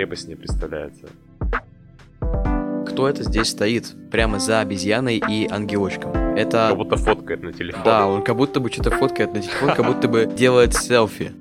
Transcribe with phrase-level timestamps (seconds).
[0.00, 1.10] крепость не представляется.
[2.86, 3.94] Кто это здесь стоит?
[4.10, 6.12] Прямо за обезьяной и ангелочком.
[6.12, 6.68] Это...
[6.70, 7.82] Как будто фоткает на телефон.
[7.84, 11.34] Да, он как будто бы что-то фоткает на телефон, как будто бы делает селфи.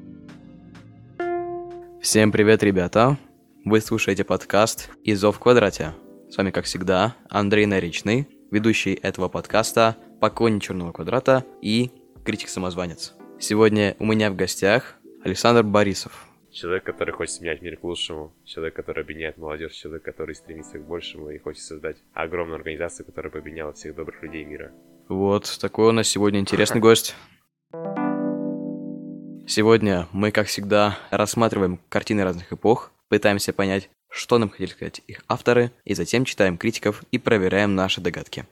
[2.02, 3.18] Всем привет, ребята!
[3.64, 5.94] Вы слушаете подкаст «Изо в квадрате».
[6.30, 11.92] С вами, как всегда, Андрей Наричный, ведущий этого подкаста, поклонник Черного квадрата и
[12.26, 13.14] критик-самозванец.
[13.40, 16.29] Сегодня у меня в гостях Александр Борисов.
[16.60, 20.86] Человек, который хочет менять мир к лучшему, человек, который объединяет молодежь, человек, который стремится к
[20.86, 24.74] большему и хочет создать огромную организацию, которая бы объединяла всех добрых людей мира.
[25.08, 27.16] Вот, такой у нас сегодня интересный гость.
[29.48, 35.24] Сегодня мы, как всегда, рассматриваем картины разных эпох, пытаемся понять, что нам хотели сказать их
[35.30, 38.46] авторы, и затем читаем критиков и проверяем наши догадки.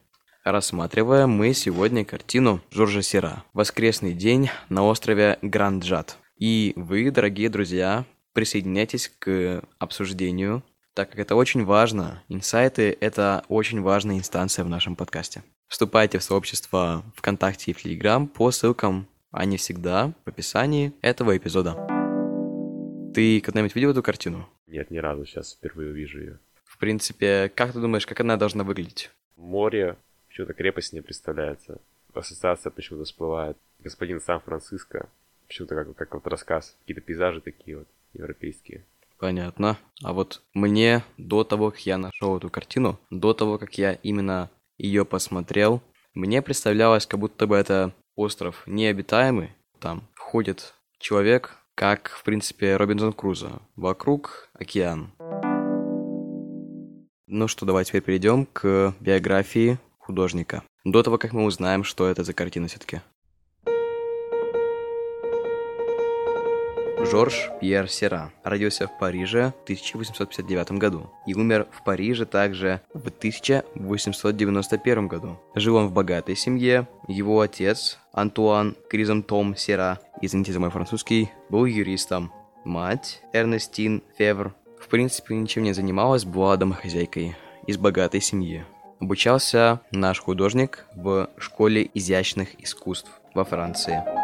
[0.46, 6.18] Рассматриваем мы сегодня картину Жоржа Сера «Воскресный день на острове Гранд-Джат».
[6.38, 10.64] И вы, дорогие друзья, присоединяйтесь к обсуждению,
[10.94, 12.22] так как это очень важно.
[12.28, 15.44] Инсайты– это очень важная инстанция в нашем подкасте.
[15.68, 21.74] Вступайте в сообщество ВКонтакте и в Телеграм по ссылкам, они всегда в описании этого эпизода.
[23.16, 24.48] Ты когда-нибудь видел эту картину?
[24.68, 26.40] Нет, ни разу, сейчас впервые увижу ее.
[26.66, 29.10] В принципе, как ты думаешь, как она должна выглядеть?
[29.38, 31.82] Море, почему-то крепость не представляется.
[32.14, 33.58] Ассоциация почему-то всплывает.
[33.80, 35.10] Господин Сан-Франциско,
[35.48, 38.86] почему-то как, как вот рассказ, какие-то пейзажи такие вот европейские.
[39.20, 39.78] Понятно.
[40.04, 44.50] А вот мне до того, как я нашел эту картину, до того, как я именно
[44.78, 45.82] ее посмотрел,
[46.14, 49.52] мне представлялось, как будто бы это остров необитаемый.
[49.80, 53.62] Там ходит человек, как, в принципе, Робинзон Крузо.
[53.76, 55.12] Вокруг океан.
[57.28, 60.64] Ну что, давай теперь перейдем к биографии художника.
[60.86, 63.02] До того, как мы узнаем, что это за картина все-таки.
[67.10, 73.08] Жорж Пьер Сера родился в Париже в 1859 году и умер в Париже также в
[73.08, 75.40] 1891 году.
[75.56, 76.86] Жил он в богатой семье.
[77.08, 82.34] Его отец, Антуан Кризантом Сера, извините за мой французский, был юристом.
[82.66, 88.66] Мать, Эрнестин Февр, в принципе ничем не занималась, была домохозяйкой из богатой семьи.
[89.00, 94.17] Обучался наш художник в школе изящных искусств во Франции.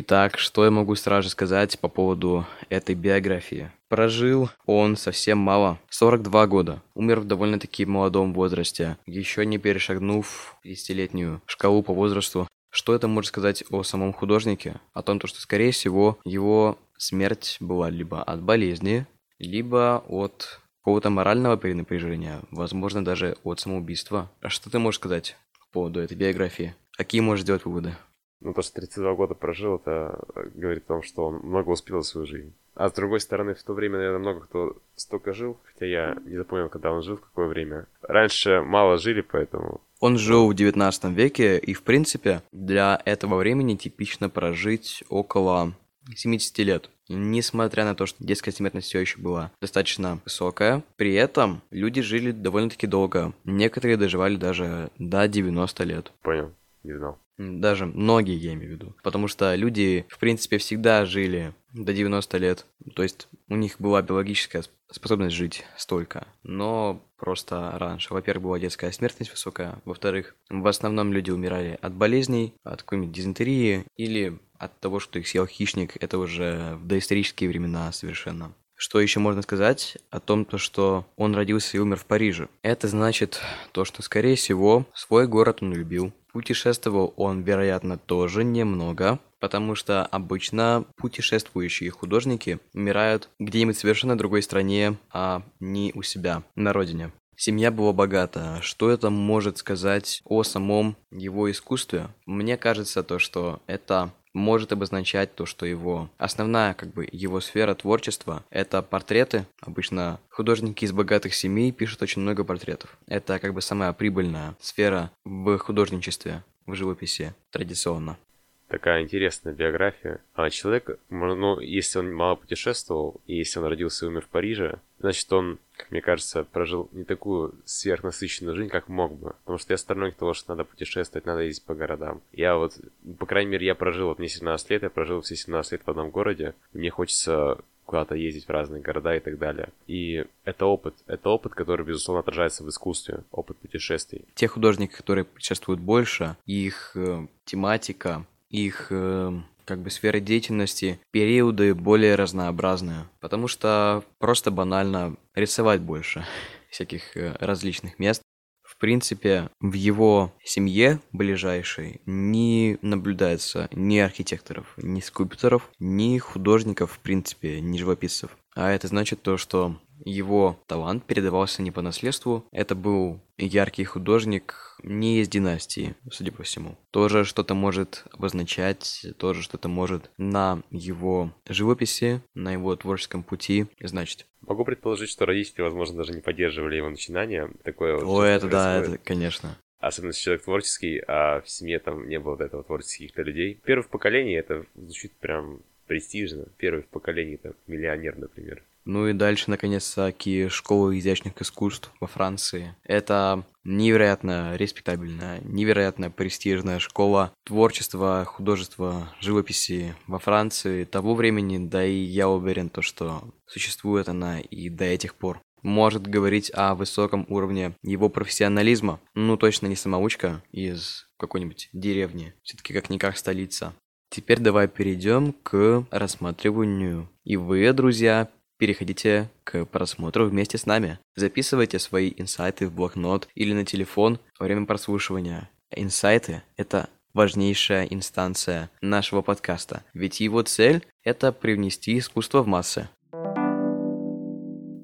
[0.00, 3.72] Итак, что я могу сразу сказать по поводу этой биографии?
[3.88, 6.82] Прожил он совсем мало, 42 года.
[6.94, 12.46] Умер в довольно-таки молодом возрасте, еще не перешагнув 50-летнюю шкалу по возрасту.
[12.70, 14.80] Что это может сказать о самом художнике?
[14.92, 19.04] О том, что, скорее всего, его смерть была либо от болезни,
[19.40, 24.30] либо от какого-то морального перенапряжения, возможно, даже от самоубийства.
[24.42, 26.76] А что ты можешь сказать по поводу этой биографии?
[26.92, 27.96] Какие можешь сделать выводы?
[28.40, 30.18] Ну, то, что 32 года прожил, это
[30.54, 32.54] говорит о том, что он много успел в свою жизнь.
[32.74, 36.36] А с другой стороны, в то время, наверное, много кто столько жил, хотя я не
[36.36, 37.86] запомнил, когда он жил, в какое время.
[38.02, 39.80] Раньше мало жили, поэтому...
[39.98, 45.72] Он жил в 19 веке, и, в принципе, для этого времени типично прожить около
[46.14, 46.90] 70 лет.
[47.08, 52.30] Несмотря на то, что детская смертность все еще была достаточно высокая, при этом люди жили
[52.30, 53.32] довольно-таки долго.
[53.44, 56.12] Некоторые доживали даже до 90 лет.
[56.22, 56.52] Понял,
[56.82, 57.18] не знал.
[57.38, 58.96] Даже многие, я имею в виду.
[59.02, 62.66] Потому что люди, в принципе, всегда жили до 90 лет.
[62.94, 66.26] То есть у них была биологическая способность жить столько.
[66.42, 68.12] Но просто раньше.
[68.12, 69.80] Во-первых, была детская смертность высокая.
[69.84, 75.28] Во-вторых, в основном люди умирали от болезней, от какой-нибудь дизентерии или от того, что их
[75.28, 75.96] съел хищник.
[76.02, 78.52] Это уже в доисторические времена совершенно.
[78.80, 82.48] Что еще можно сказать о том, то, что он родился и умер в Париже?
[82.62, 83.40] Это значит
[83.72, 90.04] то, что, скорее всего, свой город он любил, Путешествовал он, вероятно, тоже немного, потому что
[90.04, 97.12] обычно путешествующие художники умирают где-нибудь в совершенно другой стране, а не у себя, на родине.
[97.34, 98.58] Семья была богата.
[98.62, 102.08] Что это может сказать о самом его искусстве?
[102.26, 107.74] Мне кажется то, что это может обозначать то, что его основная, как бы, его сфера
[107.74, 109.46] творчества– это портреты.
[109.60, 112.96] Обычно художники из богатых семей пишут очень много портретов.
[113.06, 118.18] Это, как бы, самая прибыльная сфера в художничестве, в живописи традиционно
[118.68, 120.20] такая интересная биография.
[120.34, 124.78] А человек, ну, если он мало путешествовал, и если он родился и умер в Париже,
[124.98, 129.34] значит, он, как мне кажется, прожил не такую сверхнасыщенную жизнь, как мог бы.
[129.40, 132.20] Потому что я сторонник того, что надо путешествовать, надо ездить по городам.
[132.32, 132.78] Я вот,
[133.18, 135.90] по крайней мере, я прожил, вот мне 17 лет, я прожил все 17 лет в
[135.90, 136.54] одном городе.
[136.72, 139.70] И мне хочется куда-то ездить в разные города и так далее.
[139.86, 140.94] И это опыт.
[141.06, 143.24] Это опыт, который, безусловно, отражается в искусстве.
[143.30, 144.26] Опыт путешествий.
[144.34, 151.74] Те художники, которые путешествуют больше, их э, тематика их э, как бы сферы деятельности, периоды
[151.74, 156.24] более разнообразные, потому что просто банально рисовать больше
[156.70, 158.22] всяких э, различных мест.
[158.62, 166.98] В принципе, в его семье ближайшей не наблюдается ни архитекторов, ни скульпторов, ни художников, в
[167.00, 168.36] принципе, ни живописцев.
[168.54, 169.80] А это значит то, что
[170.10, 172.44] его талант передавался не по наследству.
[172.52, 176.76] Это был яркий художник не из династии, судя по всему.
[176.90, 184.26] Тоже что-то может обозначать, тоже что-то может на его живописи, на его творческом пути значить.
[184.42, 187.50] Могу предположить, что родители, возможно, даже не поддерживали его начинания.
[187.64, 189.58] Такое вот О, это да, это, конечно.
[189.78, 193.60] Особенно если человек творческий, а в семье там не было до этого творческих людей.
[193.64, 196.46] Первых поколений это звучит прям престижно.
[196.56, 198.62] Первый в поколении, там, миллионер, например.
[198.88, 202.74] Ну и дальше, наконец-таки, школа изящных искусств во Франции.
[202.84, 211.98] Это невероятно респектабельная, невероятно престижная школа творчества, художества, живописи во Франции того времени, да и
[211.98, 215.42] я уверен, то, что существует она и до этих пор.
[215.60, 219.00] Может говорить о высоком уровне его профессионализма.
[219.12, 222.32] Ну, точно не самоучка из какой-нибудь деревни.
[222.42, 223.74] Все-таки как-никак столица.
[224.10, 227.10] Теперь давай перейдем к рассматриванию.
[227.24, 230.98] И вы, друзья, переходите к просмотру вместе с нами.
[231.16, 235.48] Записывайте свои инсайты в блокнот или на телефон во время прослушивания.
[235.70, 242.88] Инсайты— это важнейшая инстанция нашего подкаста, ведь его цель— это привнести искусство в массы.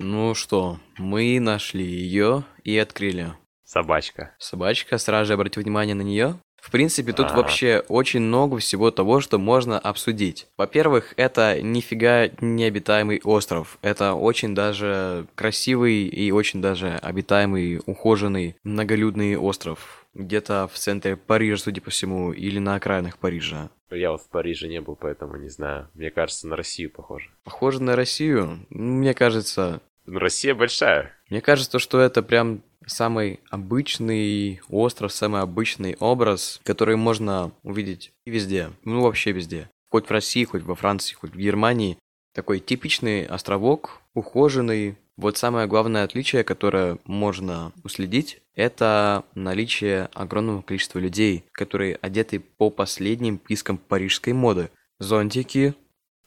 [0.01, 3.33] Ну что, мы нашли ее и открыли.
[3.65, 4.35] Собачка.
[4.39, 6.39] Собачка, сразу же обратите внимание на нее.
[6.65, 10.47] В принципе, тут а вообще очень много всего того, что можно обсудить.
[10.57, 13.77] Во-первых, это нифига необитаемый остров.
[13.83, 20.07] Это очень даже красивый и очень даже обитаемый, ухоженный, многолюдный остров.
[20.15, 23.69] Где-то в центре Парижа, судя по всему, или на окраинах Парижа.
[23.91, 25.91] Я вот в Париже не был, поэтому не знаю.
[25.93, 27.29] Мне кажется, на Россию похоже.
[27.45, 28.65] Похоже на Россию?
[28.71, 29.83] Мне кажется...
[30.07, 31.13] Ну, Россия большая.
[31.29, 38.71] Мне кажется, что это прям самый обычный остров, самый обычный образ, который можно увидеть везде,
[38.85, 39.71] ну вообще везде.
[39.91, 41.99] Хоть в России, хоть во Франции, хоть в Германии.
[42.35, 44.97] Такой типичный островок, ухоженный.
[45.17, 52.71] Вот самое главное отличие, которое можно уследить, это наличие огромного количества людей, которые одеты по
[52.71, 54.71] последним пискам парижской моды.
[54.99, 55.75] Зонтики,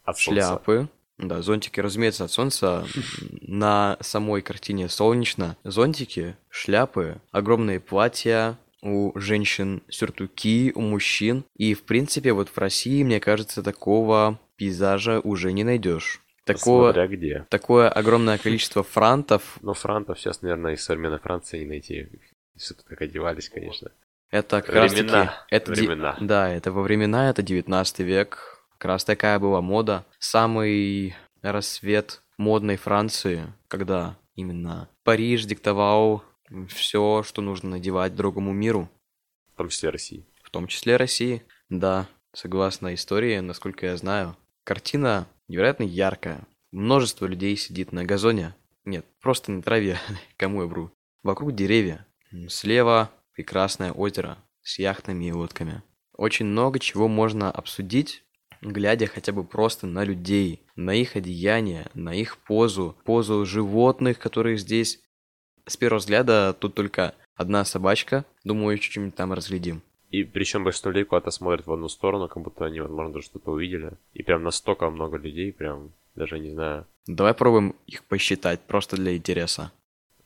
[0.04, 0.88] От шляпы,
[1.18, 2.86] да, зонтики, разумеется, от солнца.
[3.42, 5.58] На самой картине солнечно.
[5.64, 11.44] Зонтики, шляпы, огромные платья, у женщин сюртуки, у мужчин.
[11.56, 16.22] И, в принципе, вот в России, мне кажется, такого пейзажа уже не найдешь.
[16.46, 17.46] Такого, Смотря где.
[17.50, 19.58] Такое огромное количество франтов.
[19.62, 22.08] Но франтов сейчас, наверное, из современной Франции не найти.
[22.56, 23.92] Все тут как одевались, конечно.
[24.30, 24.86] Это как времена.
[24.86, 25.56] раз таки...
[25.56, 26.16] Это времена.
[26.20, 26.26] Ди...
[26.26, 30.06] Да, это во времена, это 19 век, как раз такая была мода.
[30.20, 36.24] Самый рассвет модной Франции, когда именно Париж диктовал
[36.70, 38.90] все, что нужно надевать другому миру.
[39.54, 40.26] В том числе России.
[40.44, 42.08] В том числе России, да.
[42.34, 44.38] Согласно истории, насколько я знаю.
[44.64, 46.46] Картина невероятно яркая.
[46.72, 48.56] Множество людей сидит на газоне.
[48.86, 49.98] Нет, просто на траве.
[50.38, 50.92] Кому я вру?
[51.24, 52.06] Вокруг деревья.
[52.48, 55.82] Слева прекрасное озеро с яхтами и лодками.
[56.14, 58.24] Очень много чего можно обсудить
[58.72, 64.58] глядя хотя бы просто на людей, на их одеяние, на их позу, позу животных, которые
[64.58, 65.00] здесь.
[65.66, 69.82] С первого взгляда тут только одна собачка, думаю, чуть-чуть там разглядим.
[70.10, 73.92] И причем большинство людей куда-то смотрят в одну сторону, как будто они, возможно, что-то увидели.
[74.14, 76.86] И прям настолько много людей, прям даже не знаю.
[77.08, 79.72] Давай пробуем их посчитать, просто для интереса.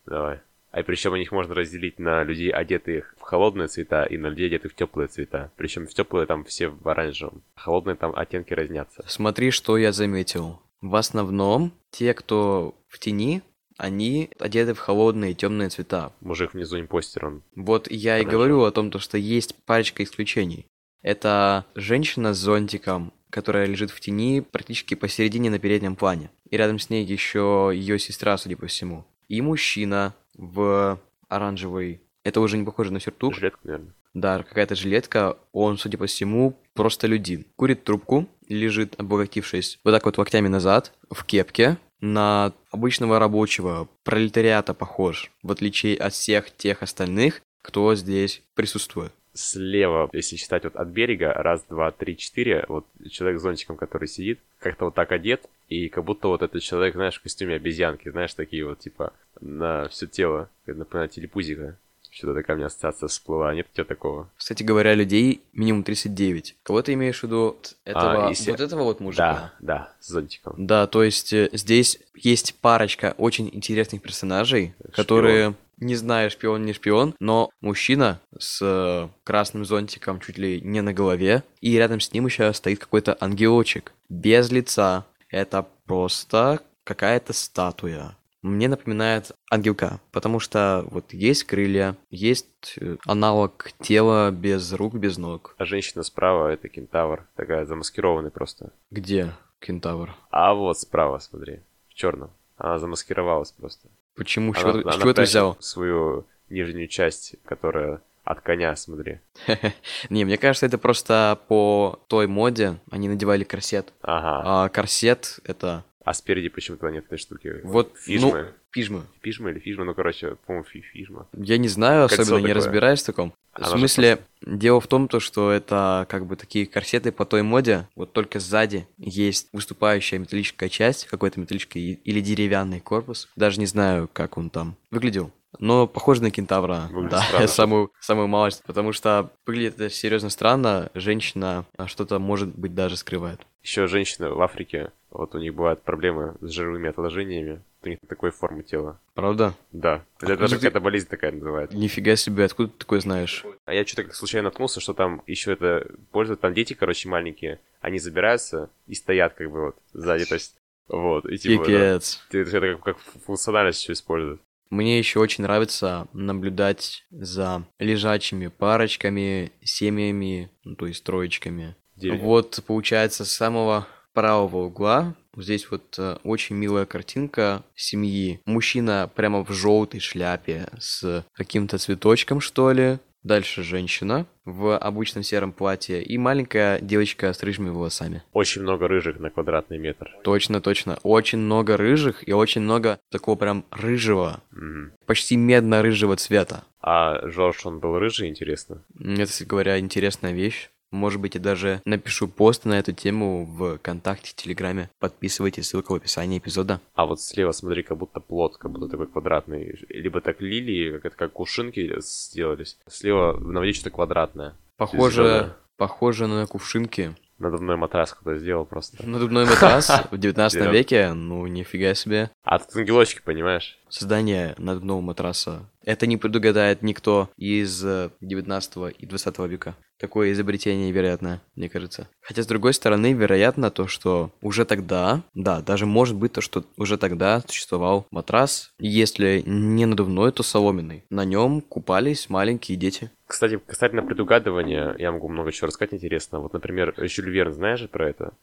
[0.05, 0.39] Давай.
[0.71, 4.71] А причем их можно разделить на людей, одетых в холодные цвета, и на людей, одетых
[4.71, 5.51] в теплые цвета.
[5.57, 7.43] Причем в теплые там все в оранжевом.
[7.55, 9.03] А холодные там оттенки разнятся.
[9.07, 10.61] Смотри, что я заметил.
[10.79, 13.41] В основном те, кто в тени,
[13.77, 16.13] они одеты в холодные темные цвета.
[16.21, 17.43] Мужик внизу импостер, он.
[17.55, 20.65] Вот я и говорю о том, что есть парочка исключений.
[21.01, 26.29] Это женщина с зонтиком, которая лежит в тени практически посередине на переднем плане.
[26.49, 29.05] И рядом с ней еще ее сестра, судя по всему.
[29.27, 32.01] И мужчина в оранжевый.
[32.23, 33.35] Это уже не похоже на сюртук.
[33.35, 33.93] Жилетка, наверное.
[34.13, 35.37] Да, какая-то жилетка.
[35.53, 37.45] Он, судя по всему, просто людин.
[37.55, 44.73] Курит трубку, лежит, обогатившись вот так вот локтями назад, в кепке, на обычного рабочего пролетариата
[44.73, 50.87] похож, в отличие от всех тех остальных, кто здесь присутствует слева, если считать вот от
[50.89, 55.45] берега, раз, два, три, четыре, вот человек с зонтиком, который сидит, как-то вот так одет,
[55.67, 59.87] и как будто вот этот человек, знаешь, в костюме обезьянки, знаешь, такие вот, типа, на
[59.89, 61.77] все тело, например, телепузика.
[62.09, 63.55] Что-то такая у меня ассоциация всплыла.
[63.55, 64.29] Нет у тебя такого?
[64.35, 66.57] Кстати говоря, людей минимум 39.
[66.63, 67.37] Кого ты имеешь в виду?
[67.55, 69.53] Вот Этого, А, если- Вот этого вот мужика?
[69.61, 70.55] Да, да, с зонтиком.
[70.57, 74.91] Да, то есть э, здесь есть парочка очень интересных персонажей, Шпион.
[74.93, 80.81] которые не знаю, шпион не шпион, но мужчина с э, красным зонтиком чуть ли не
[80.81, 85.05] на голове, и рядом с ним еще стоит какой-то ангелочек без лица.
[85.29, 88.15] Это просто какая-то статуя.
[88.41, 95.17] Мне напоминает ангелка, потому что вот есть крылья, есть э, аналог тела без рук, без
[95.19, 95.53] ног.
[95.59, 98.71] А женщина справа это кентавр, такая замаскированный просто.
[98.89, 100.15] Где кентавр?
[100.31, 102.31] А вот справа, смотри, в черном.
[102.57, 103.87] Она замаскировалась просто.
[104.15, 104.53] Почему?
[104.53, 105.57] Она- чего, ты- она чего ты прячет взял?
[105.59, 109.19] Свою нижнюю часть, которая от коня, смотри.
[110.09, 113.93] Не, мне кажется, это просто по той моде они надевали корсет.
[114.01, 114.41] Ага.
[114.65, 117.61] А корсет это А спереди почему-то нет этой штуки.
[117.63, 118.31] вот Фижмы.
[118.31, 119.03] ну, пижмы.
[119.21, 121.27] Фижма или фижма, ну, короче, по-моему, фи- фижма.
[121.33, 122.63] Я не знаю, Кольцо особенно не такое.
[122.63, 123.33] разбираюсь в таком.
[123.53, 127.43] Она в смысле, дело в том, то, что это как бы такие корсеты по той
[127.43, 133.29] моде, вот только сзади есть выступающая металлическая часть, какой-то металлический или деревянный корпус.
[133.35, 135.31] Даже не знаю, как он там выглядел.
[135.59, 137.47] Но похоже на кентавра, Выглядит да, странно.
[137.47, 143.41] самую, самую малость, потому что выглядит это серьезно странно, женщина что-то, может быть, даже скрывает.
[143.61, 147.61] Еще женщины в Африке, вот у них бывают проблемы с жировыми отложениями.
[147.83, 148.99] У них такой формы тела.
[149.15, 149.55] Правда?
[149.71, 150.03] Да.
[150.19, 151.75] Это даже ты- какая-то болезнь такая называется.
[151.75, 153.43] Нифига себе, откуда ты такое знаешь?
[153.65, 157.97] А я что-то случайно наткнулся, что там еще это пользуют, там дети, короче, маленькие, они
[157.97, 160.55] забираются и стоят как бы вот сзади, то есть
[160.87, 162.21] вот, и типа, да, Пипец.
[162.31, 164.41] это как, как функциональность еще используют.
[164.71, 171.75] Мне еще очень нравится наблюдать за лежачими парочками, семьями, ну, то есть троечками.
[171.97, 172.23] Деревья.
[172.23, 178.41] Вот, получается, с самого правого угла здесь вот э, очень милая картинка семьи.
[178.45, 182.99] Мужчина прямо в желтой шляпе с каким-то цветочком, что ли.
[183.23, 188.23] Дальше женщина в обычном сером платье и маленькая девочка с рыжими волосами.
[188.33, 190.09] Очень много рыжих на квадратный метр.
[190.23, 190.97] Точно, точно.
[191.03, 194.93] Очень много рыжих и очень много такого прям рыжего, Мгм.
[195.05, 196.63] почти медно-рыжего цвета.
[196.81, 198.83] А Жорж, он был рыжий, интересно?
[198.99, 200.70] Это, кстати говоря, интересная вещь.
[200.91, 204.89] Может быть, я даже напишу пост на эту тему в ВКонтакте, Телеграме.
[204.99, 206.81] Подписывайтесь, ссылка в описании эпизода.
[206.95, 209.79] А вот слева, смотри, как будто плод, как будто такой квадратный.
[209.89, 212.77] Либо так лилии, как это как кувшинки сделались.
[212.89, 214.55] Слева на воде что-то квадратное.
[214.77, 217.15] Похоже, похоже на кувшинки.
[217.39, 219.03] Надувной матрас кто-то сделал просто.
[219.07, 220.71] Надувной матрас в 19 Серьёзно?
[220.71, 222.29] веке, ну нифига себе.
[222.43, 223.79] А тут ангелочки, понимаешь?
[223.89, 225.65] Создание надувного матраса.
[225.83, 229.75] Это не предугадает никто из э, 19 и 20 века.
[229.97, 232.07] Такое изобретение вероятно, мне кажется.
[232.21, 236.63] Хотя, с другой стороны, вероятно то, что уже тогда, да, даже может быть то, что
[236.77, 241.03] уже тогда существовал матрас, если не надувной, то соломенный.
[241.09, 243.11] На нем купались маленькие дети.
[243.27, 246.43] Кстати, касательно предугадывания, я могу много чего рассказать интересного.
[246.43, 248.33] Вот, например, Жюль Верн, знаешь же про это?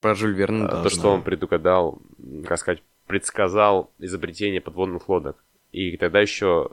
[0.00, 1.16] Про Жюль Верна, А, да, То, что знаю.
[1.16, 2.00] он предугадал,
[2.46, 5.42] как сказать, предсказал изобретение подводных лодок.
[5.72, 6.70] И тогда еще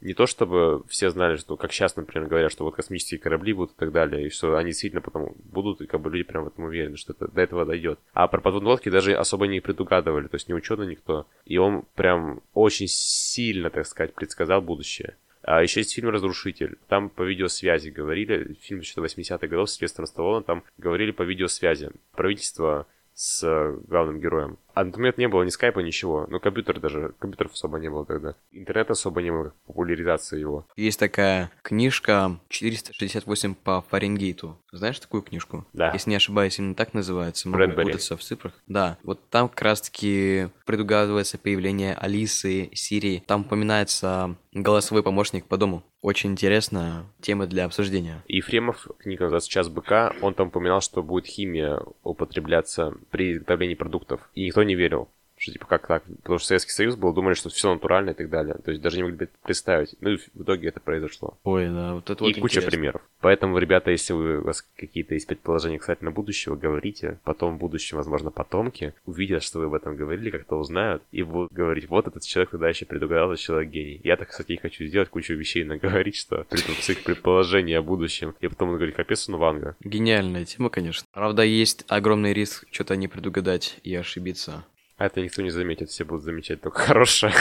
[0.00, 3.72] не то, чтобы все знали, что, как сейчас, например, говорят, что вот космические корабли будут
[3.72, 6.48] и так далее, и что они действительно потом будут, и как бы люди прям в
[6.48, 7.98] этом уверены, что это, до этого дойдет.
[8.12, 11.26] А про подводные лодки даже особо не предугадывали, то есть не ученый никто.
[11.44, 15.16] И он прям очень сильно, так сказать, предсказал будущее.
[15.42, 16.76] А еще есть фильм «Разрушитель».
[16.88, 21.90] Там по видеосвязи говорили, фильм еще 80-х годов с Сильвестром там говорили по видеосвязи.
[22.12, 23.42] Правительство с
[23.86, 24.58] главным героем.
[24.76, 26.26] А момент не было ни скайпа, ничего.
[26.28, 28.34] Ну, компьютер даже, компьютеров особо не было тогда.
[28.52, 30.66] Интернета особо не было, популяризации его.
[30.76, 34.60] Есть такая книжка 468 по Фаренгейту.
[34.72, 35.64] Знаешь такую книжку?
[35.72, 35.92] Да.
[35.92, 37.48] Если не ошибаюсь, именно так называется.
[37.48, 37.86] Могу Брэдбери.
[37.86, 38.52] путаться в цифрах.
[38.66, 38.98] Да.
[39.02, 43.22] Вот там как раз-таки предугадывается появление Алисы, Сирии.
[43.26, 45.84] Там упоминается голосовой помощник по дому.
[46.02, 48.22] Очень интересная тема для обсуждения.
[48.28, 53.74] И Ефремов, книга называется «Час быка», он там упоминал, что будет химия употребляться при изготовлении
[53.74, 54.20] продуктов.
[54.34, 55.10] И никто не верил.
[55.38, 56.02] Что типа как так?
[56.22, 58.56] Потому что Советский Союз был, думали, что все натурально и так далее.
[58.64, 59.94] То есть даже не могли представить.
[60.00, 61.36] Ну и в итоге это произошло.
[61.44, 62.70] Ой, да, вот это и вот куча интересно.
[62.70, 63.02] примеров.
[63.20, 67.18] Поэтому, ребята, если вы, у вас какие-то есть предположения касательно будущего, говорите.
[67.24, 71.52] Потом в будущем, возможно, потомки увидят, что вы об этом говорили, как-то узнают, и будут
[71.52, 74.00] говорить, вот этот человек тогда еще предугадал, этот человек гений.
[74.04, 78.34] Я так, кстати, и хочу сделать кучу вещей, наговорить, что пред- своих предположений о будущем.
[78.40, 79.76] И потом буду говорить, капец, он Ванга.
[79.80, 81.06] Гениальная тема, конечно.
[81.12, 84.64] Правда, есть огромный риск что-то не предугадать и ошибиться.
[84.96, 87.34] А это никто не заметит, все будут замечать только хорошее.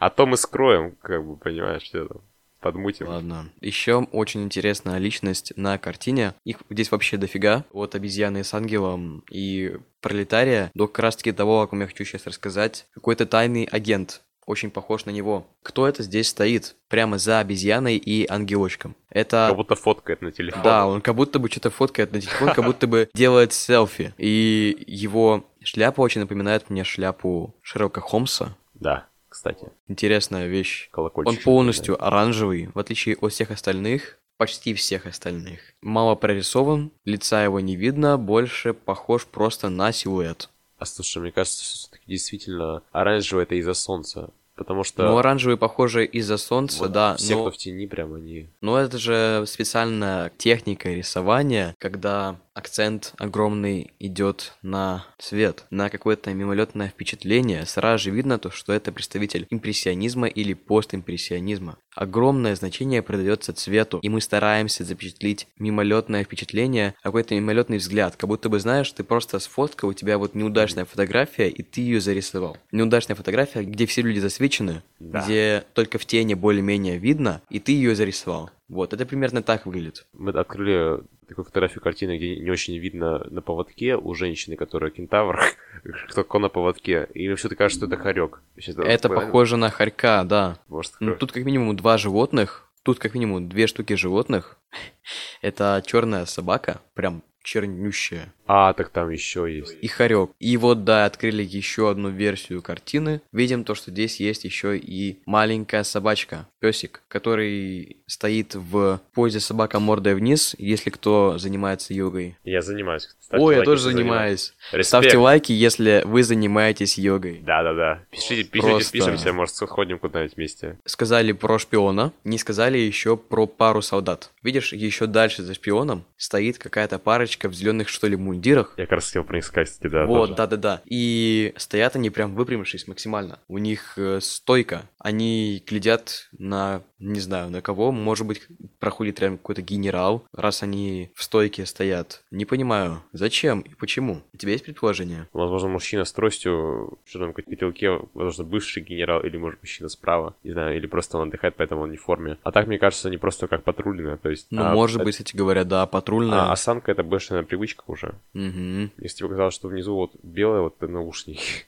[0.00, 2.20] А то мы скроем, как бы, понимаешь, что там,
[2.60, 3.08] подмутим.
[3.08, 3.50] Ладно.
[3.60, 6.34] Еще очень интересная личность на картине.
[6.44, 7.64] Их здесь вообще дофига.
[7.72, 12.04] От обезьяны с ангелом и пролетария до как раз таки того, о ком я хочу
[12.04, 12.86] сейчас рассказать.
[12.94, 15.46] Какой-то тайный агент, очень похож на него.
[15.62, 16.74] Кто это здесь стоит?
[16.88, 18.96] Прямо за обезьяной и ангелочком.
[19.10, 19.48] Это...
[19.48, 20.62] Как будто фоткает на телефон.
[20.62, 24.14] Да, он как будто бы что-то фоткает на телефон, как будто бы делает селфи.
[24.16, 28.56] И его шляпа очень напоминает мне шляпу Шерлока Холмса.
[28.74, 29.68] Да, кстати.
[29.88, 30.88] Интересная вещь.
[30.90, 31.38] Колокольчик.
[31.38, 35.60] Он полностью оранжевый, в отличие от всех остальных, почти всех остальных.
[35.82, 40.48] Мало прорисован, лица его не видно, больше похож просто на силуэт.
[40.78, 44.30] А слушай, мне кажется, все-таки действительно оранжевый это из-за солнца.
[44.54, 47.42] Потому что Ну, оранжевый, похоже, из-за солнца, вот да, все, но...
[47.42, 48.48] кто в тени, прям они...
[48.60, 56.88] Но это же специальная техника рисования, когда акцент огромный идет на цвет, на какое-то мимолетное
[56.88, 57.64] впечатление.
[57.66, 61.78] Сразу же видно то, что это представитель импрессионизма или постимпрессионизма.
[61.94, 68.48] Огромное значение придается цвету, и мы стараемся запечатлить мимолетное впечатление, какой-то мимолетный взгляд, как будто
[68.48, 72.56] бы знаешь, ты просто сфоткал, у тебя вот неудачная фотография, и ты ее зарисовал.
[72.72, 75.24] Неудачная фотография, где все люди засвечены, Да.
[75.24, 78.50] где только в тени более-менее видно, и ты ее зарисовал.
[78.68, 80.06] Вот, это примерно так выглядит.
[80.12, 85.40] Мы открыли такую фотографию картины, где не очень видно на поводке у женщины, которая кентавр,
[86.08, 87.08] кто на поводке.
[87.14, 88.40] И все-таки кажется, что это хорек.
[88.56, 90.58] Сейчас Это похоже на хорька, да.
[90.68, 94.58] Может, Ну, тут как минимум два животных, тут как минимум две штуки животных.
[95.42, 99.76] Это черная собака, прям чернющая, А, так там еще есть.
[99.80, 100.32] и хорек.
[100.38, 103.22] И вот, да, открыли еще одну версию картины.
[103.32, 109.78] Видим то, что здесь есть еще и маленькая собачка, песик, который стоит в позе собака
[109.78, 112.36] мордой вниз, если кто занимается йогой.
[112.42, 113.08] Я занимаюсь.
[113.20, 114.54] Ставьте Ой, я тоже занимаюсь.
[114.72, 114.86] Респект.
[114.86, 117.40] Ставьте лайки, если вы занимаетесь йогой.
[117.44, 118.02] Да-да-да.
[118.10, 120.78] Пишите, пишите, Просто- пишемся, может, сходим куда-нибудь вместе.
[120.86, 124.30] сказали про шпиона, не сказали еще про пару солдат.
[124.42, 128.74] Видишь, еще дальше за шпионом стоит какая-то парочка в зеленых что ли мундирах.
[128.78, 130.06] Я как раз хотел про них сказать, да.
[130.06, 130.80] вот, да-да-да.
[130.86, 133.40] И стоят они прям выпрямившись максимально.
[133.48, 134.88] У них э, стойка.
[134.98, 137.92] Они глядят на, не знаю, на кого.
[137.98, 138.46] Может быть,
[138.78, 142.22] проходит рядом какой-то генерал, раз они в стойке стоят.
[142.30, 144.22] Не понимаю, зачем и почему.
[144.32, 145.28] У тебя есть предположение?
[145.32, 150.52] Возможно, мужчина с тростью в черном котелке, возможно, бывший генерал, или, может, мужчина справа, не
[150.52, 152.38] знаю, или просто он отдыхает, поэтому он не в форме.
[152.42, 154.46] А так, мне кажется, они просто как патрульные, то есть...
[154.50, 156.42] Ну, а, может а- быть, кстати говоря, да, патрульная.
[156.42, 158.14] А осанка это больше, наверное, привычка уже.
[158.32, 158.92] Мгм.
[158.98, 161.66] Если тебе казалось, что внизу вот белое, вот наушники.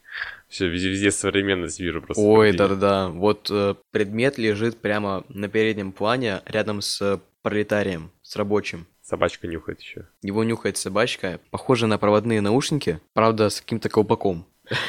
[0.48, 2.22] Все, везде, везде современность вижу просто.
[2.22, 3.08] Ой, да-да-да.
[3.08, 8.86] Вот э, предмет лежит прямо на переднем плане, рядом с пролетарием, с рабочим.
[9.02, 10.06] Собачка нюхает еще.
[10.22, 14.46] Его нюхает собачка, похоже на проводные наушники, правда, с каким-то колпаком.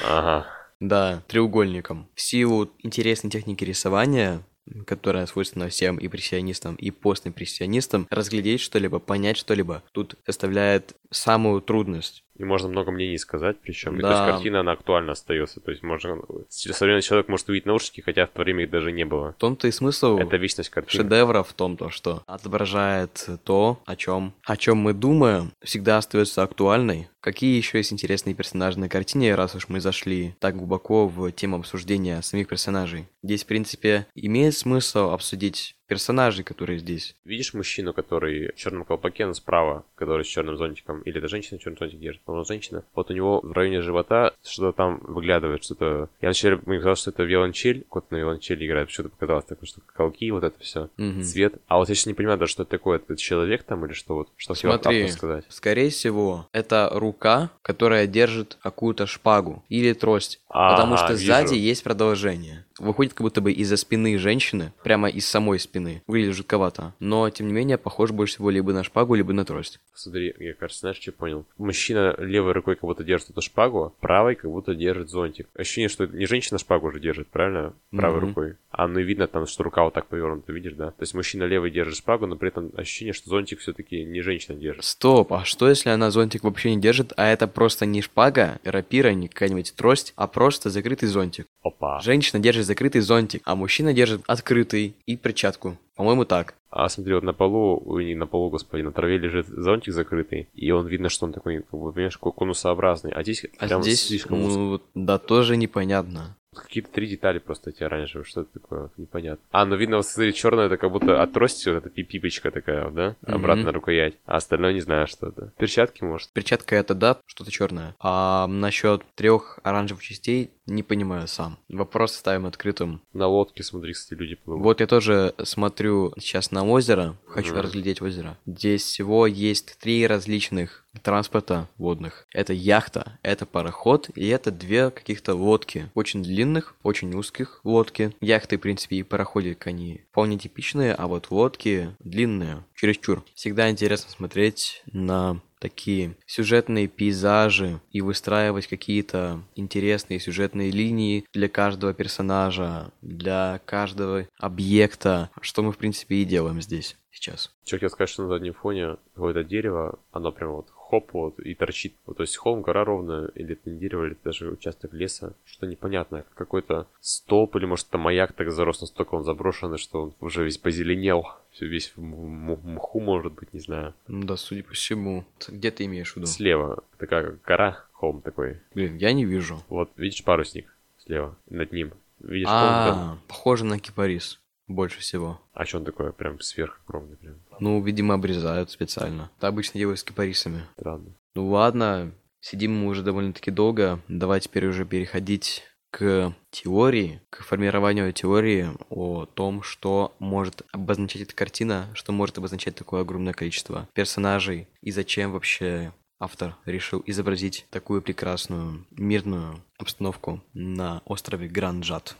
[0.08, 0.48] Ага.
[0.82, 2.10] Да, треугольником.
[2.16, 4.42] В силу интересной техники рисования,
[4.88, 12.24] которая свойственна всем и прессионистам, и постимпрессионистам, разглядеть что-либо, понять что-либо, тут составляет самую трудность.
[12.38, 13.98] И можно много мнений сказать, причем.
[13.98, 14.08] И Да.
[14.10, 15.60] то есть картина, она актуальна остается.
[15.60, 16.18] То есть можно...
[16.50, 19.34] Современный человек может увидеть наушники, хотя в то время их даже не было.
[19.34, 21.04] В том-то и смысл Это вечность картины.
[21.04, 26.44] шедевра в том, то, что отображает то, о чем, о чем мы думаем, всегда остается
[26.44, 27.10] актуальной.
[27.20, 31.58] Какие еще есть интересные персонажи на картине, раз уж мы зашли так глубоко в тему
[31.58, 33.08] обсуждения самих персонажей?
[33.22, 37.16] Здесь, в принципе, имеет смысл обсудить персонажей, которые здесь.
[37.26, 41.60] Видишь мужчину, который в черном колпаке, но справа, который с черным зонтиком, или это женщина
[41.60, 42.86] черный зонтик держит, по-моему, женщина.
[42.96, 46.08] Вот у него в районе живота что-то там выглядывает, что-то...
[46.22, 49.82] Я вначале мне казалось, что это виолончель, кот на виолончели играет, что-то показалось такое, что
[49.94, 51.24] колки, вот это все, Мгм.
[51.24, 51.56] цвет.
[51.68, 54.16] А вот я сейчас не понимаю даже, что это такое, это человек там или что
[54.16, 55.44] вот, что Смотри, сказать.
[55.50, 60.40] скорее всего, это рука, которая держит какую-то шпагу или трость.
[60.48, 61.26] потому Ага, что вижу.
[61.26, 62.66] сзади есть продолжение.
[62.82, 66.02] Выходит как будто бы из-за спины женщины, прямо из самой спины.
[66.08, 66.94] Выглядит жутковато.
[67.00, 69.80] Но, тем не менее, похож больше всего либо на шпагу, либо на трость.
[69.94, 71.46] Смотри, я, кажется, знаешь, что понял?
[71.58, 75.48] Мужчина левой рукой как будто держит эту шпагу, правой как будто держит зонтик.
[75.56, 77.74] Ощущение, что не женщина шпагу уже держит, правильно?
[77.92, 78.28] Правой Мгм.
[78.30, 78.56] рукой.
[78.72, 80.88] А ну и видно там, что рука вот так повернута, видишь, да?
[80.92, 84.58] То есть мужчина левой держит шпагу, но при этом ощущение, что зонтик все-таки не женщина
[84.58, 84.84] держит.
[84.86, 89.10] Стоп, а что если она зонтик вообще не держит, а это просто не шпага, рапира,
[89.10, 91.46] не какая-нибудь трость, а просто закрытый зонтик?
[91.62, 92.00] Опа.
[92.00, 95.78] Женщина держит закрытый зонтик, а мужчина держит открытый и перчатку.
[95.96, 96.56] По-моему, так.
[96.70, 100.48] А смотри, вот на полу, ой, не на полу, господи, на траве лежит зонтик закрытый,
[100.54, 103.12] и он видно, что он такой, как бы, понимаешь, какой конусообразный.
[103.12, 106.38] А здесь А прям здесь, слишком ну, да, тоже непонятно.
[106.56, 109.44] Какие-то три детали просто эти оранжевые, что это такое, непонятно.
[109.52, 112.52] А, ну видно, вот смотри, черное это как будто от трости, вот эта пи- пипочка
[112.52, 113.16] такая, да?
[113.26, 114.16] Обратно на рукоять.
[114.26, 115.54] А остальное не знаю, что это.
[115.58, 116.30] Перчатки, может?
[116.32, 117.96] Перчатка это да, что-то черное.
[118.02, 121.58] А насчет трех оранжевых частей не понимаю сам.
[121.70, 123.02] Вопрос ставим открытым.
[123.14, 124.62] На лодке, смотри, кстати, люди плывут.
[124.64, 127.62] Вот я тоже смотрю сейчас на озеро, хочу Мгм.
[127.62, 128.38] разглядеть озеро.
[128.46, 132.26] Здесь всего есть три различных транспорта водных.
[132.34, 135.90] Это яхта, это пароход и это две каких-то лодки.
[135.96, 138.16] Очень длинных, очень узких лодки.
[138.22, 143.24] Яхты, в принципе, и пароходик, они вполне типичные, а вот лодки длинные, чересчур.
[143.36, 151.94] Всегда интересно смотреть на такие сюжетные пейзажи и выстраивать какие-то интересные сюжетные линии для каждого
[151.94, 157.52] персонажа, для каждого объекта, что мы, в принципе, и делаем здесь сейчас.
[157.64, 161.54] Что хотел сказать, что на заднем фоне какое-то дерево, оно прям вот хоп, вот, и
[161.56, 161.96] торчит.
[162.06, 165.34] Вот, то есть холм, гора ровная, или это не дерево, или это даже участок леса,
[165.46, 166.26] что непонятное.
[166.36, 170.58] Какой-то столб, или может это маяк так зарос настолько он заброшенный, что он уже весь
[170.58, 171.26] позеленел.
[171.52, 173.94] Все весь в мху, может быть, не знаю.
[174.08, 175.24] Ну да, судя по всему.
[175.48, 176.28] Где ты имеешь в виду?
[176.28, 176.84] Слева.
[176.98, 178.60] Такая гора, холм такой.
[178.76, 179.64] Блин, я не вижу.
[179.70, 180.74] Вот, видишь парусник
[181.06, 181.92] слева, над ним.
[182.20, 184.41] Видишь а, похоже на кипарис
[184.72, 185.42] больше всего.
[185.54, 187.42] А что он такое, прям сверхогромный прям?
[187.60, 189.32] Ну, видимо, обрезают специально.
[189.38, 190.64] Это обычно делают с кипарисами.
[190.78, 191.16] Странно.
[191.36, 194.00] Ну ладно, сидим мы уже довольно-таки долго.
[194.08, 201.36] Давай теперь уже переходить к теории, к формированию теории о том, что может обозначать эта
[201.36, 208.02] картина, что может обозначать такое огромное количество персонажей и зачем вообще автор решил изобразить такую
[208.02, 212.16] прекрасную мирную обстановку на острове Гранджат.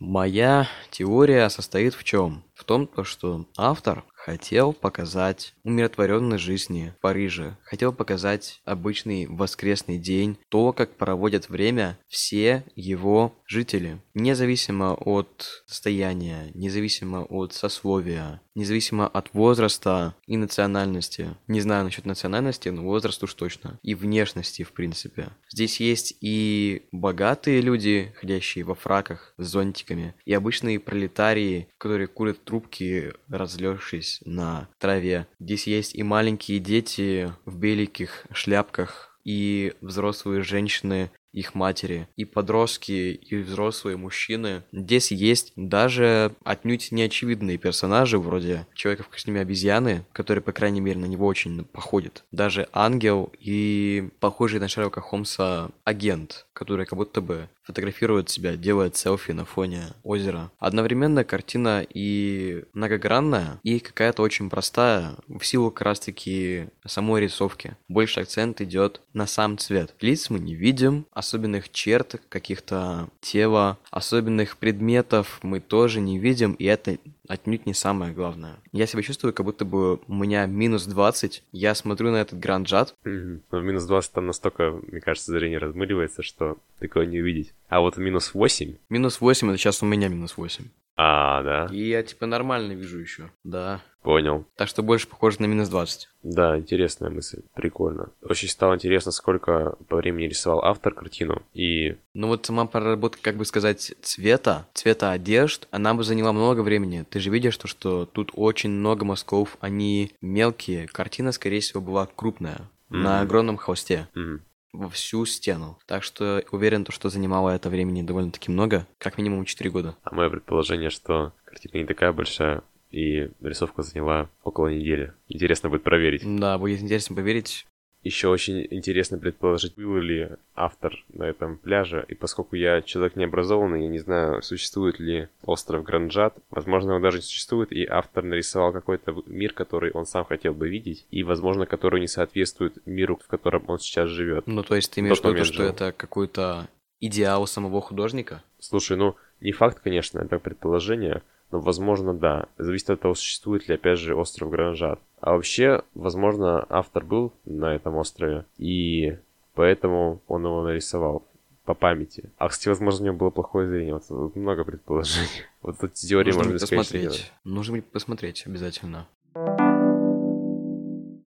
[0.00, 2.42] Моя теория состоит в чем?
[2.54, 10.38] В том, что автор хотел показать умиротворенность жизни в Париже, хотел показать обычный воскресный день,
[10.48, 19.34] то, как проводят время все его жители, независимо от состояния, независимо от сословия, независимо от
[19.34, 21.36] возраста и национальности.
[21.48, 23.78] Не знаю насчет национальности, но возраст уж точно.
[23.82, 25.30] И внешности, в принципе.
[25.52, 32.44] Здесь есть и богатые люди, ходящие во фраках с зонтиками, и обычные пролетарии, которые курят
[32.44, 35.26] трубки, разлегшись на траве.
[35.40, 42.92] Здесь есть и маленькие дети в беленьких шляпках, и взрослые женщины их матери, и подростки,
[43.12, 44.62] и взрослые мужчины.
[44.72, 50.98] Здесь есть даже отнюдь неочевидные персонажи, вроде человека в костюме обезьяны, который, по крайней мере,
[50.98, 52.24] на него очень походит.
[52.30, 58.96] Даже ангел и похожий на Шерлока Холмса агент, который как будто бы фотографирует себя, делает
[58.96, 60.50] селфи на фоне озера.
[60.58, 67.76] Одновременно картина и многогранная, и какая-то очень простая, в силу как раз-таки самой рисовки.
[67.88, 69.94] Больше акцент идет на сам цвет.
[70.00, 76.64] Лиц мы не видим, особенных черт каких-то тела, особенных предметов мы тоже не видим, и
[76.64, 76.98] это
[77.30, 78.56] отнюдь не самое главное.
[78.72, 82.96] Я себя чувствую, как будто бы у меня минус 20, я смотрю на этот гранджат.
[83.04, 83.40] Mm-hmm.
[83.52, 87.54] Но минус 20 там настолько, мне кажется, зрение размыливается, что такое не увидеть.
[87.68, 88.74] А вот минус 8...
[88.88, 90.64] Минус 8 это сейчас у меня минус 8.
[91.02, 91.68] А, да?
[91.72, 93.30] И я типа нормально вижу еще.
[93.42, 93.80] Да.
[94.02, 94.44] Понял.
[94.56, 96.08] Так что больше похоже на минус 20.
[96.22, 97.40] Да, интересная мысль.
[97.54, 98.10] Прикольно.
[98.20, 101.40] Очень стало интересно, сколько по времени рисовал автор картину.
[101.54, 101.96] И...
[102.12, 107.06] Ну вот сама проработка, как бы сказать, цвета, цвета одежд, она бы заняла много времени.
[107.08, 110.86] Ты же видишь, то, что тут очень много мазков, они мелкие.
[110.86, 112.68] Картина, скорее всего, была крупная.
[112.90, 112.96] Mm-hmm.
[112.98, 114.08] На огромном холсте.
[114.14, 114.40] Mm-hmm
[114.72, 115.78] во всю стену.
[115.86, 119.96] Так что уверен, то, что занимало это времени довольно-таки много, как минимум 4 года.
[120.02, 125.12] А мое предположение, что картина не такая большая, и рисовка заняла около недели.
[125.28, 126.22] Интересно будет проверить.
[126.24, 127.66] Да, будет интересно поверить.
[128.02, 133.82] Еще очень интересно предположить, был ли автор на этом пляже, и поскольку я человек необразованный,
[133.82, 138.72] я не знаю, существует ли остров Гранджат, возможно, он даже не существует, и автор нарисовал
[138.72, 143.28] какой-то мир, который он сам хотел бы видеть, и, возможно, который не соответствует миру, в
[143.28, 144.46] котором он сейчас живет.
[144.46, 146.68] Ну, то есть ты имеешь в виду, что это какой-то
[147.00, 148.42] идеал самого художника?
[148.58, 152.46] Слушай, ну, не факт, конечно, это предположение, но, возможно, да.
[152.58, 155.00] Зависит от того, существует ли, опять же, остров Гранжат.
[155.20, 159.16] А вообще, возможно, автор был на этом острове, и
[159.54, 161.24] поэтому он его нарисовал
[161.64, 162.30] по памяти.
[162.38, 163.94] А, кстати, возможно, у него было плохое зрение.
[163.94, 165.28] Вот, вот много предположений.
[165.62, 167.30] Вот тут теория можно посмотреть.
[167.44, 169.06] Нужно будет посмотреть обязательно.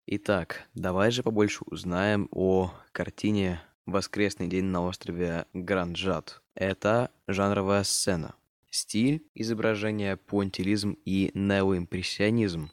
[0.07, 6.41] Итак, давай же побольше узнаем о картине «Воскресный день на острове Гранджат».
[6.55, 8.35] Это жанровая сцена.
[8.73, 12.71] Стиль изображения пуантилизм и неоимпрессионизм.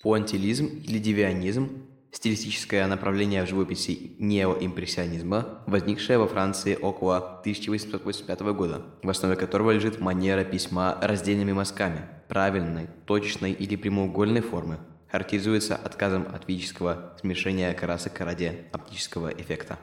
[0.00, 9.10] Пуантилизм или девианизм– стилистическое направление в живописи неоимпрессионизма, возникшее во Франции около 1885 года, в
[9.10, 16.46] основе которого лежит манера письма раздельными мазками, правильной, точной или прямоугольной формы, характеризуется отказом от
[16.46, 19.78] физического смешения красок ради оптического эффекта.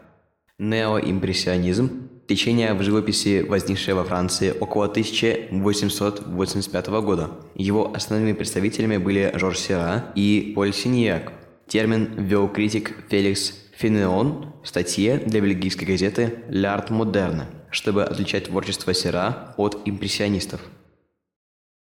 [0.63, 7.31] Неоимпрессионизм– Течение в живописи, возникшее во Франции около 1885 года.
[7.53, 11.33] Его основными представителями были Жорж Сера и Поль Синьяк.
[11.67, 18.93] Термин ввел критик Феликс Фенеон в статье для бельгийской газеты «L'Art Moderne», чтобы отличать творчество
[18.93, 20.61] Сера от импрессионистов.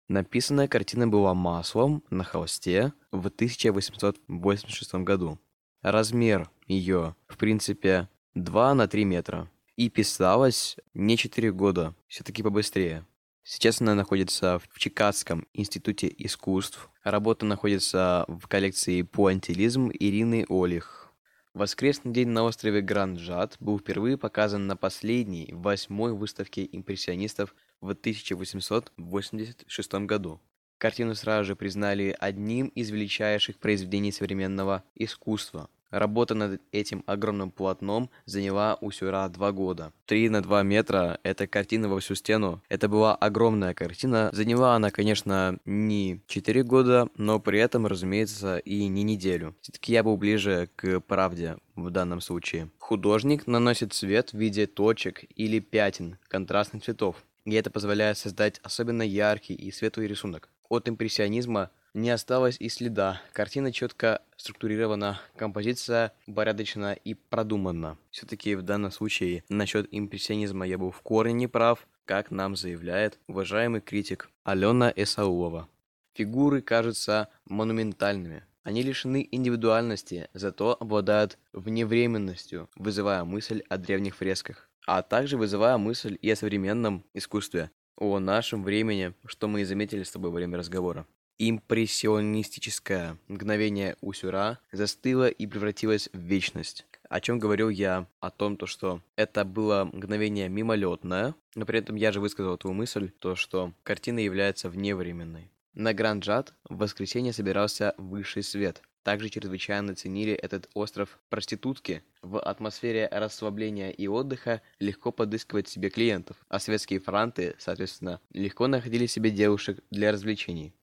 [0.08, 5.38] Написанная картина была маслом на холсте в 1886 году.
[5.82, 9.50] Размер ее, в принципе, 2 на 3 метра.
[9.76, 13.04] И писалась не 4 года, все-таки побыстрее.
[13.42, 16.88] Сейчас она находится в Чикагском институте искусств.
[17.02, 21.10] Работа находится в коллекции «Пуантилизм» Ирины Олих.
[21.54, 29.92] Воскресный день на острове Гранджат был впервые показан на последней, восьмой выставке импрессионистов в 1886
[30.06, 30.40] году.
[30.78, 35.68] Картину сразу же признали одним из величайших произведений современного искусства.
[35.90, 39.92] Работа над этим огромным полотном заняла у Сюра два года.
[40.06, 42.62] Три на два метра– это картина во всю стену.
[42.68, 44.30] Это была огромная картина.
[44.32, 49.56] Заняла она, конечно, не четыре года, но при этом, разумеется, и не неделю.
[49.62, 52.70] Все-таки я был ближе к правде в данном случае.
[52.78, 57.16] Художник наносит цвет в виде точек или пятен контрастных цветов.
[57.44, 60.50] И это позволяет создать особенно яркий и светлый рисунок.
[60.68, 63.20] От импрессионизма не осталось и следа.
[63.32, 67.98] Картина четко структурирована, композиция порядочна и продумана.
[68.10, 73.80] Все-таки в данном случае насчет импрессионизма я был в корне неправ, как нам заявляет уважаемый
[73.80, 75.68] критик Алена Эсаулова.
[76.14, 78.44] Фигуры кажутся монументальными.
[78.62, 86.18] Они лишены индивидуальности, зато обладают вневременностью, вызывая мысль о древних фресках, а также вызывая мысль
[86.20, 90.58] и о современном искусстве, о нашем времени, что мы и заметили с тобой во время
[90.58, 91.06] разговора
[91.40, 96.86] импрессионистическое мгновение у Сюра застыло и превратилось в вечность.
[97.08, 98.06] О чем говорил я?
[98.20, 102.74] О том, то, что это было мгновение мимолетное, но при этом я же высказал твою
[102.74, 105.50] мысль, то, что картина является вневременной.
[105.72, 108.82] На Гранджат в воскресенье собирался высший свет.
[109.02, 112.02] Также чрезвычайно ценили этот остров проститутки.
[112.20, 119.06] В атмосфере расслабления и отдыха легко подыскивать себе клиентов, а светские франты, соответственно, легко находили
[119.06, 120.74] себе девушек для развлечений.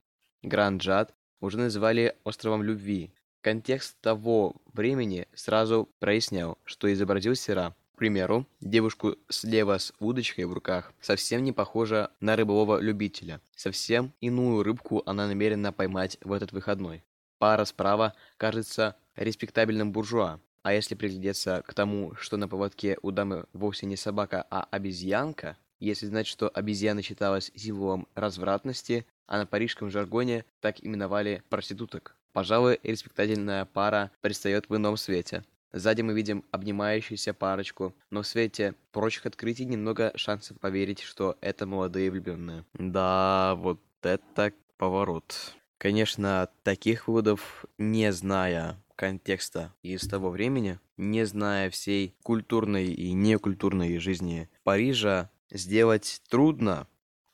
[0.48, 3.12] Гранд-Джад уже называли «островом любви».
[3.42, 7.76] Контекст того времени сразу прояснял, что изобразил Сера.
[7.94, 13.42] К примеру, девушку слева с удочкой в руках совсем не похожа на рыбового любителя.
[13.56, 17.04] Совсем иную рыбку она намерена поймать в этот выходной.
[17.40, 23.46] Пара справа кажется респектабельным буржуа, а если приглядеться к тому, что на поводке у дамы
[23.54, 29.92] вовсе не собака, а обезьянка, если знать, что обезьяна считалась символом развратности, а на парижском
[29.92, 32.16] жаргоне так именовали проституток.
[32.34, 35.44] Пожалуй, респектабельная пара предстает в ином свете.
[35.74, 41.66] Сзади мы видим обнимающуюся парочку, но в свете прочих открытий немного шансов поверить, что это
[41.66, 42.66] молодые влюбленные.
[42.74, 45.56] Да, вот это поворот.
[45.78, 54.00] Конечно, таких выводов, не зная контекста из того времени, не зная всей культурной и некультурной
[54.00, 56.88] жизни Парижа, сделать трудно.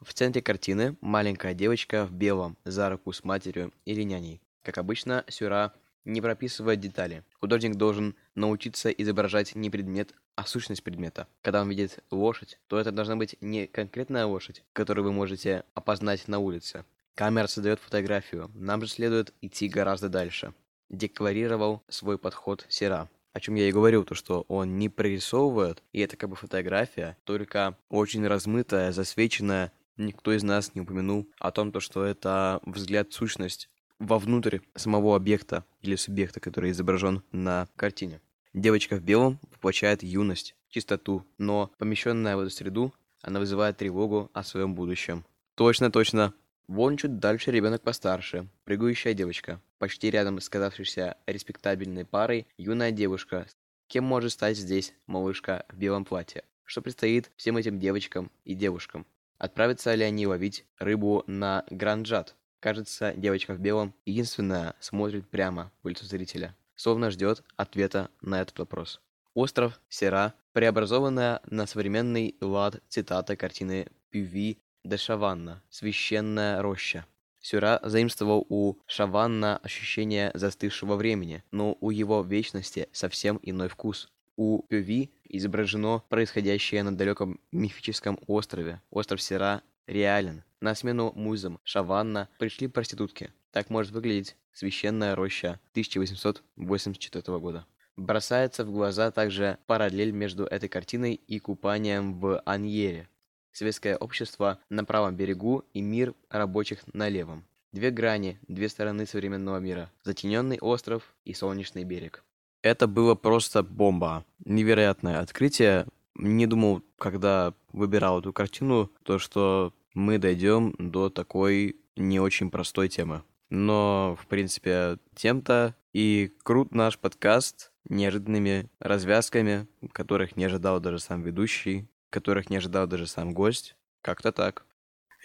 [0.06, 4.42] В центре картины маленькая девочка в белом за руку с матерью или няней.
[4.62, 7.24] Как обычно, Сюра не прописывает детали.
[7.40, 11.28] Художник должен научиться изображать не предмет, а сущность предмета.
[11.42, 16.28] Когда он видит лошадь, то это должна быть не конкретная лошадь, которую вы можете опознать
[16.28, 16.84] на улице.
[17.16, 20.54] Камера создает фотографию, нам же следует идти гораздо дальше.
[20.90, 26.00] Декларировал свой подход Сера о чем я и говорил, то что он не прорисовывает, и
[26.00, 29.72] это как бы фотография, только очень размытая, засвеченная.
[29.98, 35.66] Никто из нас не упомянул о том, то, что это взгляд сущность вовнутрь самого объекта
[35.82, 38.22] или субъекта, который изображен на картине.
[38.54, 44.44] Девочка в белом воплощает юность, чистоту, но помещенная в эту среду, она вызывает тревогу о
[44.44, 45.26] своем будущем.
[45.56, 46.34] Точно, точно.
[46.68, 49.62] Вон чуть дальше ребенок постарше, прыгающая девочка.
[49.80, 53.48] Почти рядом с казавшейся респектабельной парой юная девушка.
[53.88, 56.44] Кем может стать здесь малышка в белом платье?
[56.64, 59.06] Что предстоит всем этим девочкам и девушкам?
[59.38, 62.36] Отправятся ли они ловить рыбу на Гранджат?
[62.60, 68.58] Кажется, девочка в белом единственная смотрит прямо в лицо зрителя, словно ждет ответа на этот
[68.60, 69.02] вопрос.
[69.34, 77.06] Остров Сера, преобразованная на современный лад цитата картины Пюви де Шаванна, священная роща.
[77.42, 84.13] Сюра заимствовал у Шаванна ощущение застывшего времени, но у его вечности совсем иной вкус.
[84.36, 88.82] У Пюви изображено происходящее на далеком мифическом острове.
[88.90, 90.44] Остров Сера реален.
[90.60, 93.32] На смену музам Шаванна пришли проститутки.
[93.52, 97.66] Так может выглядеть священная роща 1884 года.
[97.96, 103.08] Бросается в глаза также параллель между этой картиной и купанием в Аньере.
[103.52, 107.46] Светское общество на правом берегу и мир рабочих на левом.
[107.72, 109.92] Две грани, две стороны современного мира.
[110.04, 112.24] Затененный остров и солнечный берег.
[112.64, 114.26] Это было просто бомба.
[114.46, 115.86] Невероятное открытие.
[116.16, 122.88] Не думал, когда выбирал эту картину, то, что мы дойдем до такой не очень простой
[122.88, 123.24] темы.
[123.50, 131.22] Но, в принципе, тем-то и крут наш подкаст неожиданными развязками, которых не ожидал даже сам
[131.22, 133.76] ведущий, которых не ожидал даже сам гость.
[134.02, 134.66] Как-то так.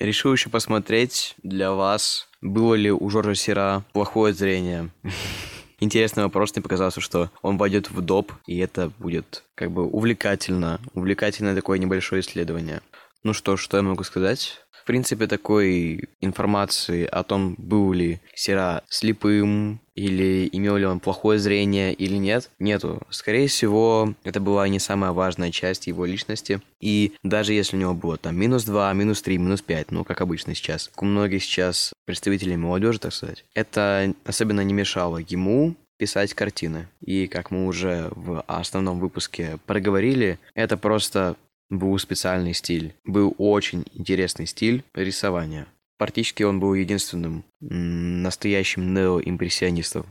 [0.00, 4.90] Решил еще посмотреть для вас, было ли у Жоржа Сера плохое зрение.
[5.80, 10.80] Интересный вопрос, мне показался, что он войдет в доп, и это будет как бы увлекательно.
[10.92, 12.82] Увлекательное такое небольшое исследование.
[13.22, 14.60] Ну что, что я могу сказать?
[14.72, 21.40] В принципе, такой информации о том, был ли Сера слепым, или имел ли он плохое
[21.40, 23.02] зрение или нет, нету.
[23.10, 26.60] Скорее всего, это была не самая важная часть его личности.
[26.80, 30.20] И даже если у него было там минус 2, минус 3, минус 5, ну, как
[30.20, 36.32] обычно сейчас, у многих сейчас представителей молодежи, так сказать, это особенно не мешало ему писать
[36.32, 36.86] картины.
[37.00, 41.34] И как мы уже в основном выпуске проговорили, это просто
[41.70, 42.94] был специальный стиль.
[43.04, 45.66] Был очень интересный стиль рисования.
[45.98, 50.06] Практически он был единственным настоящим неоимпрессионистом.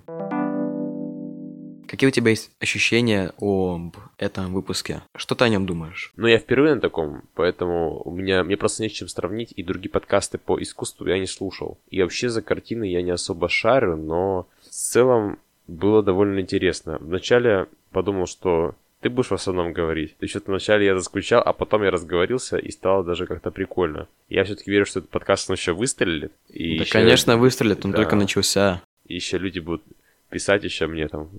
[1.87, 5.01] Какие у тебя есть ощущения об этом выпуске?
[5.15, 6.11] Что ты о нем думаешь?
[6.17, 9.63] Ну, я впервые на таком, поэтому у меня мне просто не с чем сравнить, и
[9.63, 11.79] другие подкасты по искусству я не слушал.
[11.89, 16.97] И вообще за картины я не особо шарю, но в целом было довольно интересно.
[16.99, 20.15] Вначале подумал, что ты будешь в основном говорить.
[20.17, 24.07] Ты что-то вначале я заскучал, а потом я разговорился, и стало даже как-то прикольно.
[24.29, 26.31] Я все-таки верю, что этот подкаст он еще выстрелит.
[26.49, 26.91] И да, еще...
[26.91, 27.97] конечно, выстрелит, он да.
[27.97, 28.81] только начался.
[29.05, 29.83] И еще люди будут
[30.29, 31.29] писать еще мне там,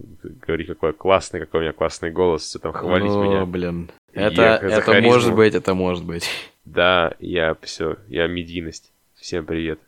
[0.46, 3.44] говорить, какой классный, какой у меня классный голос, все там хвалить О, меня.
[3.44, 3.90] блин.
[4.12, 6.28] Это, это может быть, это может быть.
[6.64, 8.92] Да, я все, я медийность.
[9.16, 9.80] Всем привет.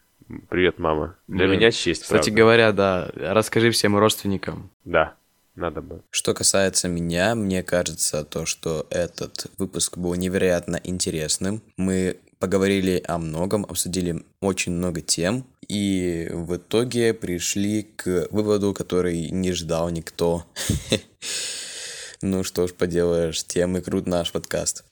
[0.48, 1.16] Привет, мама.
[1.26, 1.58] Для блин.
[1.58, 2.40] меня честь, Кстати правда.
[2.40, 4.70] говоря, да, расскажи всем родственникам.
[4.84, 5.14] Да,
[5.54, 6.02] надо бы.
[6.10, 11.62] Что касается меня, мне кажется то, что этот выпуск был невероятно интересным.
[11.76, 19.30] Мы поговорили о многом, обсудили очень много тем, и в итоге пришли к выводу, который
[19.30, 20.44] не ждал никто.
[22.22, 24.84] Ну что ж поделаешь, темы крут наш подкаст.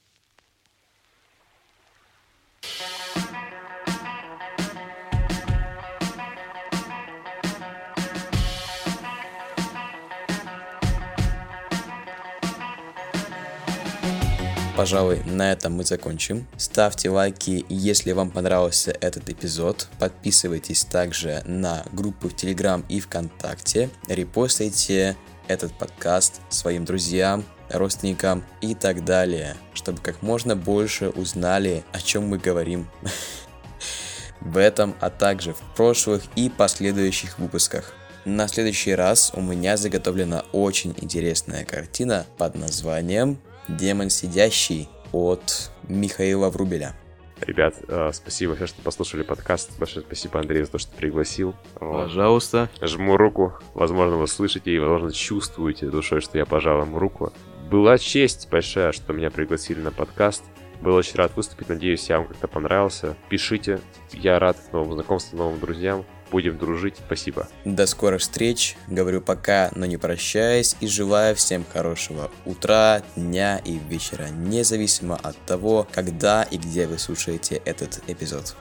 [14.79, 16.47] Пожалуй, на этом мы закончим.
[16.57, 19.89] Ставьте лайки, если вам понравился этот эпизод.
[19.99, 23.91] Подписывайтесь также на группы в Телеграм и ВКонтакте.
[24.07, 25.17] Репостайте
[25.49, 32.29] этот подкаст своим друзьям, родственникам и так далее, чтобы как можно больше узнали, о чем
[32.29, 32.89] мы говорим
[34.41, 37.95] в этом, а также в прошлых и последующих выпусках.
[38.25, 46.51] На следующий раз у меня заготовлена очень интересная картина под названием «Демон сидящий» от Михаила
[46.51, 46.95] Врубеля.
[47.41, 49.79] Ребят, э, спасибо большое, что послушали подкаст.
[49.79, 51.55] Большое спасибо, Андрей, за то, что пригласил.
[51.79, 52.69] Пожалуйста.
[52.83, 53.55] Жму руку.
[53.75, 57.33] Возможно, вы слышите и, возможно, чувствуете душой, что я пожал ему руку.
[57.71, 60.43] Была честь большая, что меня пригласили на подкаст.
[60.81, 61.69] Был очень рад выступить.
[61.69, 63.17] Надеюсь, я вам как-то понравился.
[63.29, 63.81] Пишите.
[64.13, 66.05] Я рад новым знакомствам, новым друзьям.
[66.31, 66.97] Будем дружить.
[67.07, 67.49] Спасибо.
[67.65, 68.77] До скорых встреч.
[68.87, 70.77] Говорю пока, но не прощаясь.
[70.81, 74.29] И желаю всем хорошего утра, дня и вечера.
[74.29, 78.57] Независимо от того, когда и где вы слушаете этот эпизод.